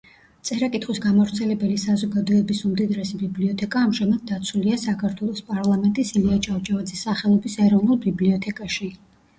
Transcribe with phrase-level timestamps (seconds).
[0.47, 8.93] წერა-კითხვის გამავრცელებელი საზოგადოების უმდიდრესი ბიბლიოთეკა ამჟამად დაცულია საქართველოს პარლამენტის ილია ჭავჭავაძის სახელობის ეროვნულ ბიბლიოთეკაში.